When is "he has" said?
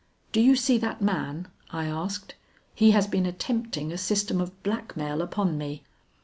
2.73-3.05